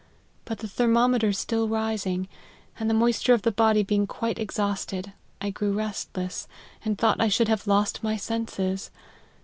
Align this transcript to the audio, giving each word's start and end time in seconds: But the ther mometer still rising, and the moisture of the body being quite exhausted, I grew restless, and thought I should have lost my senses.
But 0.45 0.57
the 0.57 0.67
ther 0.67 0.87
mometer 0.87 1.31
still 1.31 1.67
rising, 1.67 2.27
and 2.79 2.89
the 2.89 2.93
moisture 2.95 3.35
of 3.35 3.43
the 3.43 3.51
body 3.51 3.83
being 3.83 4.07
quite 4.07 4.39
exhausted, 4.39 5.13
I 5.39 5.51
grew 5.51 5.73
restless, 5.73 6.47
and 6.83 6.97
thought 6.97 7.21
I 7.21 7.27
should 7.29 7.49
have 7.49 7.67
lost 7.67 8.01
my 8.01 8.17
senses. 8.17 8.89